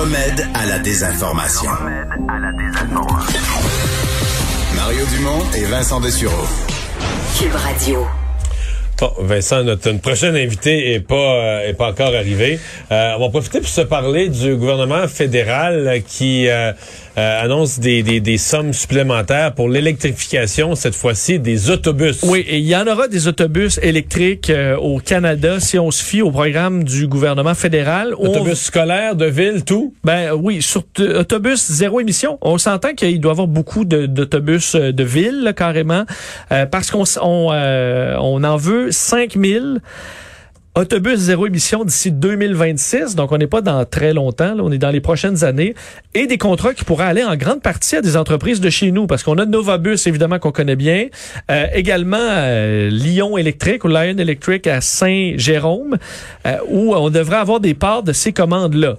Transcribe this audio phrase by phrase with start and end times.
[0.00, 1.70] Le remède à la désinformation.
[4.74, 6.46] Mario Dumont et Vincent Dessureau.
[7.38, 8.06] Cube Radio.
[8.98, 12.58] Bon, Vincent, notre, prochaine invité est pas euh, est pas encore arrivé.
[12.90, 16.72] Euh, on va profiter pour se parler du gouvernement fédéral qui euh,
[17.18, 22.20] euh, annonce des, des, des, sommes supplémentaires pour l'électrification, cette fois-ci, des autobus.
[22.22, 26.04] Oui, et il y en aura des autobus électriques euh, au Canada si on se
[26.04, 28.14] fie au programme du gouvernement fédéral.
[28.14, 29.92] Autobus scolaires, de ville, tout?
[30.04, 30.84] Ben oui, sur
[31.16, 32.38] autobus zéro émission.
[32.42, 36.04] On s'entend qu'il doit y avoir beaucoup d'autobus de, de, ville, carrément,
[36.52, 39.80] euh, parce qu'on on, on en veut 5000
[40.80, 44.78] autobus zéro émission d'ici 2026, donc on n'est pas dans très longtemps, là, on est
[44.78, 45.74] dans les prochaines années,
[46.14, 49.06] et des contrats qui pourraient aller en grande partie à des entreprises de chez nous,
[49.06, 51.08] parce qu'on a Novabus, évidemment, qu'on connaît bien,
[51.50, 55.98] euh, également euh, Lyon Électrique ou Lion Electric à Saint-Jérôme,
[56.46, 58.96] euh, où on devrait avoir des parts de ces commandes-là.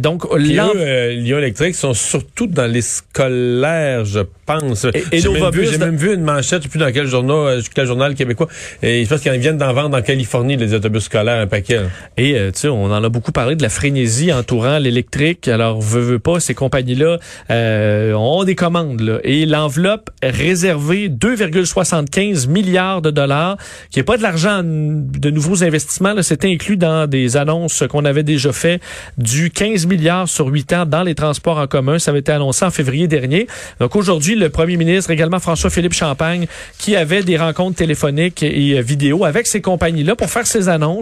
[0.00, 4.84] Donc, eux, Lyon Électrique sont surtout dans les scolaires, je pense.
[5.12, 7.86] Et, j'ai même, vu, même vu une manchette, je sais plus dans quel journal, quel
[7.86, 8.48] journal québécois,
[8.82, 11.80] et je pense qu'ils viennent d'en vendre en Californie, les autobus un paquet.
[12.16, 15.48] Et euh, tu sais, on en a beaucoup parlé de la frénésie entourant l'électrique.
[15.48, 17.18] Alors, veut, veut pas, ces compagnies-là
[17.50, 19.00] euh, ont des commandes.
[19.00, 19.18] Là.
[19.24, 23.56] Et l'enveloppe réservée 2,75 milliards de dollars,
[23.90, 26.14] qui est pas de l'argent de nouveaux investissements.
[26.22, 28.80] C'est inclus dans des annonces qu'on avait déjà fait
[29.18, 31.98] du 15 milliards sur 8 ans dans les transports en commun.
[31.98, 33.46] Ça avait été annoncé en février dernier.
[33.80, 36.46] Donc aujourd'hui, le premier ministre, également François-Philippe Champagne,
[36.78, 40.99] qui avait des rencontres téléphoniques et euh, vidéo avec ces compagnies-là pour faire ces annonces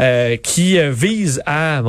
[0.00, 1.82] euh, qui euh, vise à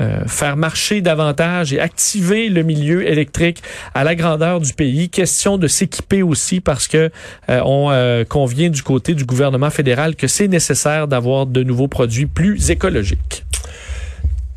[0.00, 3.62] euh, faire marcher davantage et activer le milieu électrique
[3.94, 5.08] à la grandeur du pays.
[5.08, 7.10] Question de s'équiper aussi parce que
[7.48, 12.70] on convient du côté du gouvernement fédéral que c'est nécessaire d'avoir de nouveaux produits plus
[12.70, 13.44] écologiques.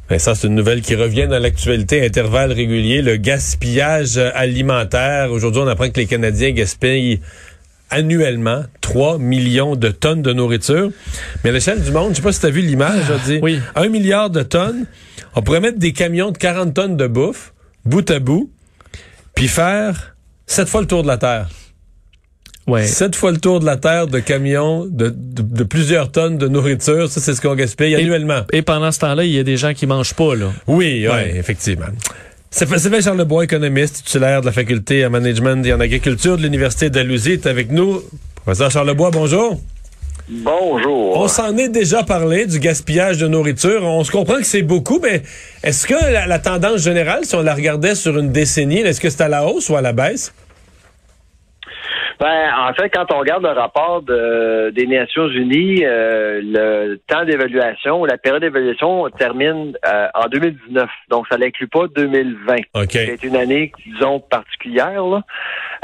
[0.10, 5.32] Ben ça, c'est une nouvelle qui revient dans l'actualité, intervalle régulier, le gaspillage alimentaire.
[5.32, 7.20] Aujourd'hui, on apprend que les Canadiens gaspillent
[7.90, 10.92] annuellement 3 millions de tonnes de nourriture.
[11.44, 13.40] Mais à l'échelle du monde, je sais pas si tu as vu l'image, je dis,
[13.42, 13.60] oui.
[13.76, 14.86] 1 milliard de tonnes,
[15.36, 17.54] on pourrait mettre des camions de 40 tonnes de bouffe,
[17.86, 18.52] bout à bout,
[19.36, 20.16] puis faire
[20.48, 21.50] 7 fois le tour de la Terre.
[22.68, 22.86] Ouais.
[22.86, 27.10] Sept fois le tour de la Terre de camions de, de, plusieurs tonnes de nourriture.
[27.10, 28.42] Ça, c'est ce qu'on gaspille annuellement.
[28.52, 30.52] Et pendant ce temps-là, il y a des gens qui mangent pas, là.
[30.68, 31.86] Oui, oui, effectivement.
[32.50, 37.34] Sylvain Charlebois, économiste, titulaire de la faculté en management et en agriculture de l'Université d'Alousie,
[37.34, 38.02] est avec nous.
[38.44, 39.60] Professeur Charlebois, bonjour.
[40.30, 41.18] Bonjour.
[41.18, 43.84] On s'en est déjà parlé du gaspillage de nourriture.
[43.84, 45.24] On se comprend que c'est beaucoup, mais
[45.64, 49.10] est-ce que la, la, tendance générale, si on la regardait sur une décennie, est-ce que
[49.10, 50.34] c'est à la hausse ou à la baisse?
[52.20, 57.26] Ben, en fait, quand on regarde le rapport de, des Nations Unies, euh, le temps
[57.26, 60.90] d'évaluation, la période d'évaluation termine euh, en 2019.
[61.10, 62.56] Donc, ça n'inclut pas 2020.
[62.74, 63.06] Okay.
[63.06, 65.06] C'est une année, disons, particulière.
[65.06, 65.22] Là.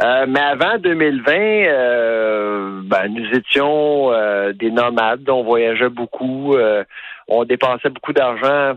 [0.01, 4.11] Euh, mais avant 2020, euh, ben, nous étions
[4.53, 5.29] des nomades.
[5.29, 6.55] On voyageait beaucoup.
[7.27, 8.75] on dépensait beaucoup d'argent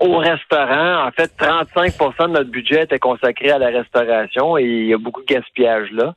[0.00, 1.06] au restaurant.
[1.06, 4.98] En fait, 35% de notre budget était consacré à la restauration et il y a
[4.98, 6.14] beaucoup de gaspillage là.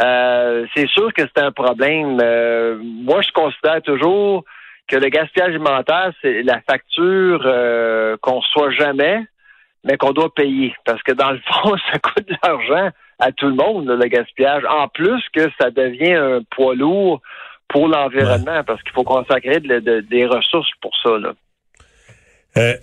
[0.00, 2.18] Euh, c'est sûr que c'est un problème.
[2.22, 4.44] Euh, moi, je considère toujours
[4.88, 9.20] que le gaspillage alimentaire, c'est la facture euh, qu'on reçoit jamais,
[9.84, 10.74] mais qu'on doit payer.
[10.84, 14.64] Parce que dans le fond, ça coûte de l'argent à tout le monde, le gaspillage.
[14.64, 17.20] En plus que ça devient un poids lourd
[17.68, 21.18] pour l'environnement, parce qu'il faut consacrer des ressources pour ça.
[21.18, 21.32] Là.
[22.58, 22.74] Euh,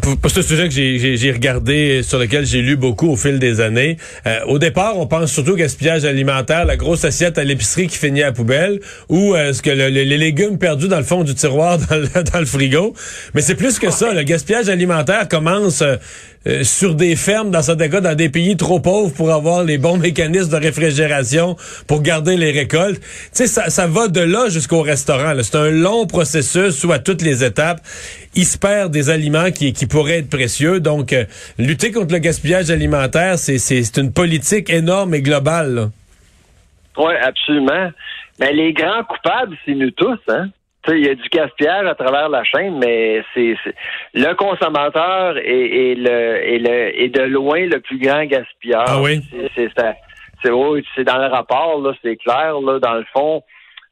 [0.00, 3.98] pour, ce sujet que j'ai regardé, sur lequel j'ai lu beaucoup au fil des années,
[4.26, 7.98] euh, au départ, on pense surtout au gaspillage alimentaire, la grosse assiette à l'épicerie qui
[7.98, 8.80] finit à la poubelle,
[9.10, 12.38] ou euh, ce que les légumes perdus dans le fond du tiroir dans le, dans
[12.38, 12.94] le frigo.
[13.34, 14.14] Mais c'est plus que ça.
[14.14, 15.82] Le gaspillage alimentaire commence
[16.46, 19.78] euh, sur des fermes, dans certains cas, dans des pays trop pauvres pour avoir les
[19.78, 21.56] bons mécanismes de réfrigération
[21.86, 23.00] pour garder les récoltes.
[23.00, 25.34] Tu sais, ça, ça va de là jusqu'au restaurant.
[25.42, 27.80] C'est un long processus où à toutes les étapes,
[28.34, 28.58] il se
[28.88, 30.80] des aliments qui, pourraient être précieux.
[30.80, 31.24] Donc, euh,
[31.58, 35.90] lutter contre le gaspillage alimentaire, c'est une politique énorme et globale.
[36.96, 37.90] Oui, absolument.
[38.40, 40.48] Mais les grands coupables, c'est nous tous, hein?
[40.88, 43.56] Il y a du gaspillage à travers la chaîne, mais c'est
[44.14, 48.84] le consommateur est, le, est, le, est de loin le plus grand gaspilleur.
[48.86, 49.20] Ah oui?
[49.54, 49.70] C'est
[50.94, 53.42] c'est dans le rapport, là, c'est clair, là, dans le fond.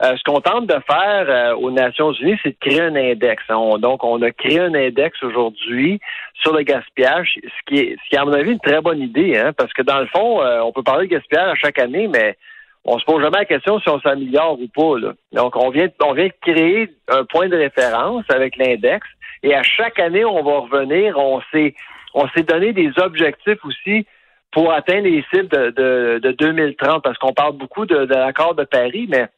[0.02, 3.42] Euh, ce qu'on tente de faire euh, aux Nations Unies, c'est de créer un index.
[3.48, 6.00] donc, on a créé un index aujourd'hui
[6.42, 9.00] sur le gaspillage, ce qui est, ce qui est, à mon avis, une très bonne
[9.00, 11.78] idée, hein, parce que dans le fond, euh, on peut parler de gaspillage à chaque
[11.78, 12.36] année, mais
[12.84, 14.98] on se pose jamais la question si on s'améliore ou pas.
[14.98, 15.12] Là.
[15.32, 19.06] Donc, on vient, on vient de créer un point de référence avec l'index,
[19.42, 21.18] et à chaque année, on va revenir.
[21.18, 21.74] On s'est,
[22.14, 24.06] on s'est donné des objectifs aussi
[24.52, 28.64] pour atteindre les cibles de, de, 2030, parce qu'on parle beaucoup de, de l'accord de
[28.64, 29.28] Paris, mais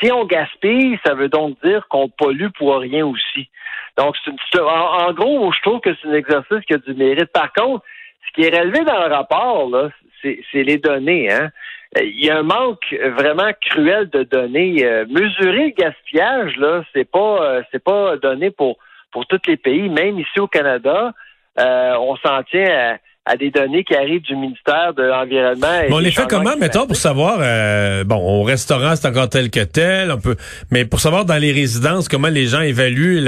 [0.00, 3.48] si on gaspille, ça veut donc dire qu'on pollue pour rien aussi.
[3.96, 7.32] Donc, c'est en, gros, je trouve que c'est un exercice qui a du mérite.
[7.32, 7.84] Par contre,
[8.26, 9.90] ce qui est relevé dans le rapport, là,
[10.22, 11.30] c'est les données.
[11.30, 11.50] Hein.
[11.96, 14.84] Il y a un manque vraiment cruel de données.
[14.84, 18.78] Euh, mesurer le gaspillage, là, c'est pas euh, c'est pas donné pour
[19.10, 19.88] pour tous les pays.
[19.88, 21.12] Même ici au Canada,
[21.58, 25.66] euh, on s'en tient à à des données qui arrivent du ministère de l'Environnement.
[25.90, 29.60] on les fait comment, mettons, pour savoir, euh, bon, au restaurant, c'est encore tel que
[29.60, 30.36] tel, on peut,
[30.70, 33.22] mais pour savoir dans les résidences, comment les gens évaluent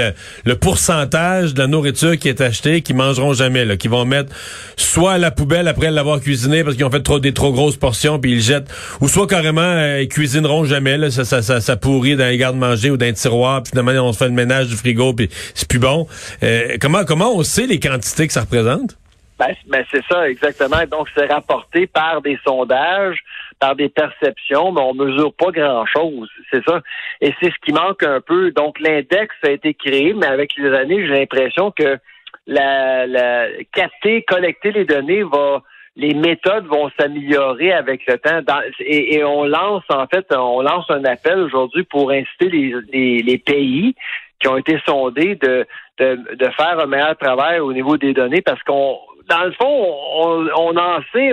[0.45, 4.33] le, pourcentage de la nourriture qui est achetée, qui mangeront jamais, là, qui vont mettre
[4.77, 7.77] soit à la poubelle après l'avoir cuisiné parce qu'ils ont fait trop des trop grosses
[7.77, 11.77] portions puis ils jettent, ou soit carrément euh, ils cuisineront jamais, là, ça, ça, ça,
[11.77, 14.67] pourrit dans les gardes-manger ou dans les tiroirs, puis finalement on se fait le ménage
[14.67, 16.07] du frigo puis c'est plus bon.
[16.41, 18.97] Euh, comment comment on sait les quantités que ça représente?
[19.39, 20.85] Ben, ben, c'est ça, exactement.
[20.89, 23.19] Donc, c'est rapporté par des sondages,
[23.59, 26.29] par des perceptions, mais on mesure pas grand-chose.
[26.51, 26.81] C'est ça.
[27.19, 28.51] Et c'est ce qui manque un peu.
[28.51, 31.97] Donc, l'index a été créé, mais avec les années, j'ai l'impression que
[32.45, 35.63] la, la capter, collecter les données va
[35.95, 38.39] les méthodes vont s'améliorer avec le temps.
[38.79, 43.95] et, on lance, en fait, on lance un appel aujourd'hui pour inciter les, les, pays
[44.39, 45.67] qui ont été sondés de,
[45.99, 48.97] de, de, faire un meilleur travail au niveau des données parce qu'on
[49.29, 51.31] dans le fond, on, on en sait,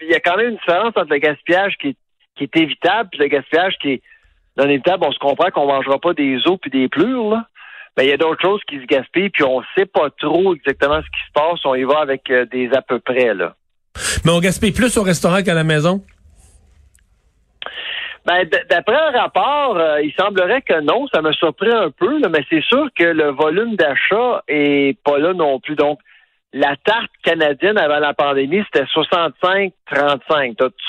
[0.00, 1.96] il y a quand même une différence entre le gaspillage qui est,
[2.36, 4.02] qui est évitable et le gaspillage qui est
[4.56, 5.04] non évitable.
[5.06, 7.46] On se comprend qu'on mangera pas des os puis des plures, là.
[7.96, 11.00] Mais il y a d'autres choses qui se gaspillent, puis on sait pas trop exactement
[11.00, 11.64] ce qui se passe.
[11.64, 13.54] On y va avec euh, des à peu près, là.
[14.24, 16.02] Mais on gaspille plus au restaurant qu'à la maison?
[18.26, 21.06] Ben, d'après un rapport, euh, il semblerait que non.
[21.14, 25.32] Ça me surprend un peu, mais c'est sûr que le volume d'achat est pas là
[25.32, 25.76] non plus.
[25.76, 26.00] Donc,
[26.56, 29.72] la tarte canadienne avant la pandémie, c'était 65-35.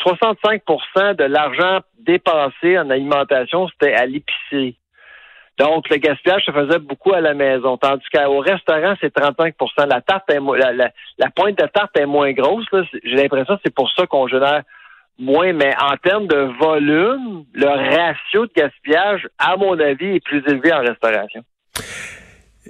[0.05, 4.77] 65% de l'argent dépensé en alimentation, c'était à l'épicerie.
[5.59, 7.75] Donc, le gaspillage se faisait beaucoup à la maison.
[7.75, 9.55] Tandis qu'au restaurant, c'est 35
[9.89, 12.65] La tarte est, la, la, pointe de tarte est moins grosse.
[13.03, 14.61] J'ai l'impression que c'est pour ça qu'on génère
[15.19, 15.51] moins.
[15.51, 20.71] Mais en termes de volume, le ratio de gaspillage, à mon avis, est plus élevé
[20.71, 21.43] en restauration.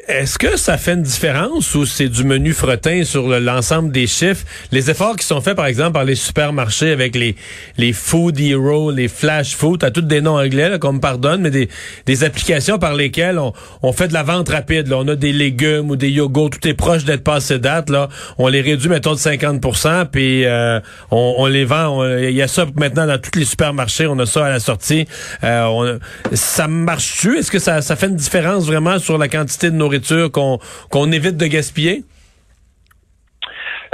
[0.07, 4.45] Est-ce que ça fait une différence ou c'est du menu fretin sur l'ensemble des chiffres?
[4.71, 7.36] Les efforts qui sont faits, par exemple, par les supermarchés avec les,
[7.77, 11.51] les Food Hero, les Flash Food, à tous des noms anglais, qu'on me pardonne, mais
[11.51, 11.68] des,
[12.06, 13.51] des applications par lesquelles on,
[13.81, 14.88] on fait de la vente rapide.
[14.88, 15.00] Là.
[15.00, 17.89] On a des légumes ou des yogourts, tout est proche d'être passé date.
[17.89, 18.07] Là.
[18.38, 20.80] On les réduit, mettons, de 50% puis euh,
[21.12, 22.07] on, on, les vend.
[22.18, 24.07] Il y a ça maintenant dans tous les supermarchés.
[24.07, 25.06] On a ça à la sortie.
[25.44, 26.00] Euh,
[26.31, 27.39] ça marche-tu?
[27.39, 29.97] Est-ce que ça, ça fait une différence vraiment sur la quantité de nourriture
[30.32, 32.04] qu'on évite de gaspiller?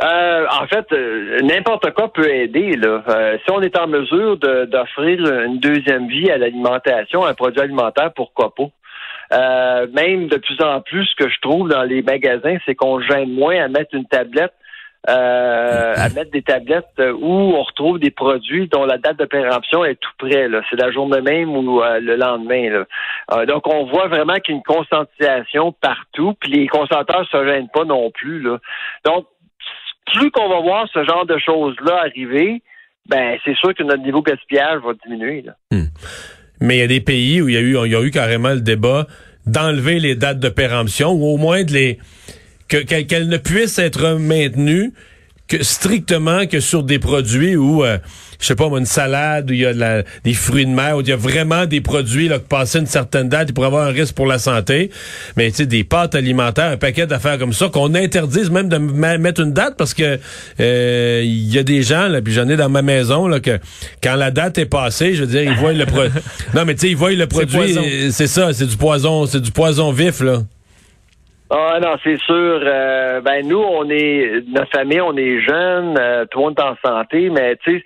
[0.02, 2.78] Euh, en fait, euh, n'importe quoi peut aider.
[2.84, 8.12] Euh, si on est en mesure d'offrir une deuxième vie à l'alimentation, un produit alimentaire,
[8.14, 8.70] pourquoi pas?
[9.96, 13.32] même de plus en plus, ce que je trouve dans les magasins, c'est qu'on gêne
[13.32, 14.54] moins à mettre une tablette
[15.08, 19.96] à mettre des tablettes où on retrouve des produits dont la date de péremption est
[19.96, 20.48] tout près.
[20.70, 22.86] C'est la journée même ou le lendemain.
[23.32, 27.46] Euh, donc, on voit vraiment qu'il y a une conscientisation partout, puis les consommateurs se
[27.46, 28.42] gênent pas non plus.
[28.42, 28.60] Là.
[29.06, 29.28] Donc,
[30.14, 32.62] plus qu'on va voir ce genre de choses-là arriver,
[33.08, 35.46] ben c'est sûr que notre niveau gaspillage va diminuer.
[35.72, 35.86] Hmm.
[36.60, 38.54] Mais il y a des pays où il y a eu, y a eu carrément
[38.54, 39.08] le débat
[39.46, 42.00] d'enlever les dates de péremption ou au moins de les
[42.68, 44.94] qu'elle ne puisse être maintenue
[45.48, 47.98] que strictement que sur des produits où euh,
[48.40, 51.10] je sais pas une salade où il y a des fruits de mer où il
[51.10, 53.92] y a vraiment des produits là qui passent une certaine date il pourrait avoir un
[53.92, 54.90] risque pour la santé.
[55.36, 58.78] Mais tu sais des pâtes alimentaires un paquet d'affaires comme ça qu'on interdise même de
[58.78, 60.18] mettre une date parce que
[60.60, 63.60] euh, il y a des gens là puis j'en ai dans ma maison là que
[64.02, 66.22] quand la date est passée je veux dire ils voient le produit
[66.54, 69.52] non mais tu sais ils voient le produit c'est ça c'est du poison c'est du
[69.52, 70.40] poison vif là
[71.56, 72.60] ah non, c'est sûr.
[72.64, 76.64] Euh, ben nous, on est notre famille, on est jeunes, euh, tout le monde est
[76.64, 77.84] en santé, mais tu sais,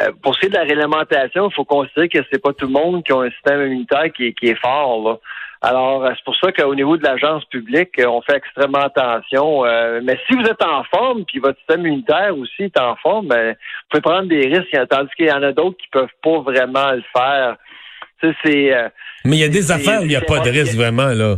[0.00, 2.66] euh, pour ce qui est de la réglementation, il faut considérer que c'est pas tout
[2.66, 5.08] le monde qui a un système immunitaire qui est, qui est fort.
[5.08, 5.16] Là.
[5.62, 9.64] Alors, euh, c'est pour ça qu'au niveau de l'agence publique, euh, on fait extrêmement attention.
[9.64, 13.28] Euh, mais si vous êtes en forme, puis votre système immunitaire aussi est en forme,
[13.28, 16.40] ben, vous pouvez prendre des risques, tandis qu'il y en a d'autres qui peuvent pas
[16.40, 17.56] vraiment le faire.
[18.20, 18.76] Tu sais, c'est...
[18.76, 18.88] euh,
[19.24, 21.36] Mais il y a des affaires où il n'y a pas de risque vraiment, là.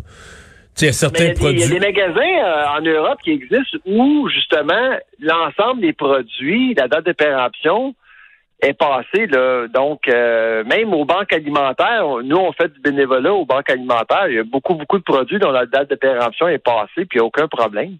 [0.78, 1.60] Il y a certains produits.
[1.60, 6.74] Il y a des magasins euh, en Europe qui existent où, justement, l'ensemble des produits,
[6.74, 7.94] la date de péremption
[8.62, 9.26] est passée.
[9.26, 9.68] Là.
[9.68, 14.28] Donc, euh, même aux banques alimentaires, nous, on fait du bénévolat aux banques alimentaires.
[14.28, 17.14] Il y a beaucoup, beaucoup de produits dont la date de péremption est passée, puis
[17.14, 17.96] il n'y a aucun problème.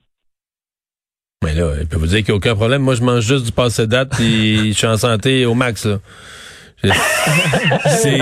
[1.44, 2.82] Mais là, il peut vous dire qu'il n'y a aucun problème.
[2.82, 5.98] Moi, je mange juste du passé date puis je suis en santé au max, là.
[6.82, 6.90] Je-
[7.88, 8.18] C'est,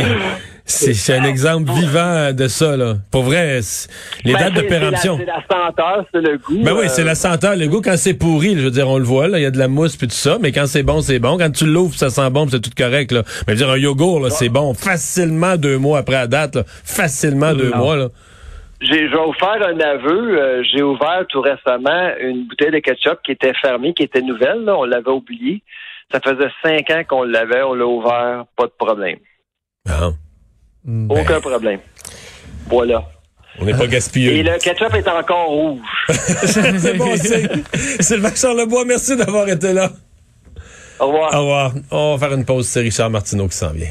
[0.67, 2.95] c'est, c'est un exemple vivant de ça, là.
[3.11, 3.91] Pour vrai, c'est-
[4.25, 5.17] les Ben, dates de c'est- c'est la- péremption.
[5.19, 6.63] C'est la, senteur, c'est le goût.
[6.63, 7.81] Ben oui, euh, c'est la senteur, le goût.
[7.83, 9.59] Quand c'est pourri, là, je veux dire, on le voit, là, il y a de
[9.59, 11.37] la mousse puis tout ça, mais quand c'est bon, c'est bon.
[11.39, 13.23] Quand tu l'ouvres, ça sent bon, c'est tout correct, là.
[13.47, 16.57] Mais je veux dire, un yogourt, là, c'est bon facilement deux mois après la date,
[16.57, 16.63] là.
[16.67, 18.09] Facilement deux mois, là.
[18.81, 20.39] J'ai, je vais vous faire un aveu.
[20.39, 24.65] Euh, j'ai ouvert tout récemment une bouteille de ketchup qui était fermée, qui était nouvelle.
[24.65, 24.77] là.
[24.77, 25.63] on l'avait oublié.
[26.13, 27.63] Ça faisait cinq ans qu'on l'avait.
[27.63, 28.45] On l'a ouvert.
[28.57, 29.17] Pas de problème.
[30.85, 31.21] Bon.
[31.21, 31.81] Aucun problème.
[32.69, 33.05] Voilà.
[33.59, 34.33] On n'est pas gaspilleux.
[34.33, 35.81] Et le ketchup est encore rouge.
[36.09, 37.49] c'est bon, c'est,
[38.03, 39.91] Sylvain Charlebois, merci d'avoir été là.
[40.99, 41.35] Au revoir.
[41.35, 41.73] Au revoir.
[41.91, 43.89] On va faire une pause, c'est Richard Martineau qui s'en vient.